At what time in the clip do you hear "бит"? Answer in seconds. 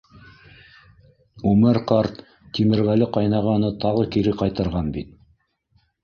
4.97-5.13